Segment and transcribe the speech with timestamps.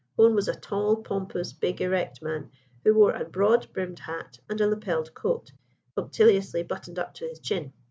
[0.17, 2.49] Hone was a tall, pompous, big, erect man,
[2.83, 5.51] who wore a broad brimmed hat and a lapelled coat,
[5.95, 7.71] punctiliously buttoned up to his chin.